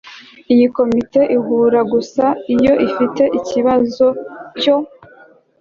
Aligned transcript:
Iyi 0.53 0.65
Komite 0.75 1.21
ihura 1.37 1.79
gusa 1.93 2.25
iyo 2.55 2.73
ifite 2.87 3.23
ikibazo 3.39 4.05
cyo 4.59 4.75